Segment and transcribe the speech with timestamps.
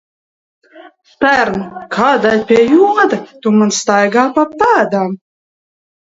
[1.11, 1.59] Štern,
[1.97, 5.17] kādēļ, pie joda, tu man staigā pa pēdām?